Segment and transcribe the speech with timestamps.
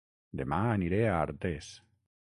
[0.39, 1.71] Dema aniré a Artés